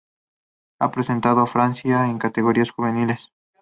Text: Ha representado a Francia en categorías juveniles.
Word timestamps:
Ha 0.79 0.87
representado 0.87 1.41
a 1.41 1.45
Francia 1.45 2.09
en 2.09 2.17
categorías 2.17 2.71
juveniles. 2.71 3.29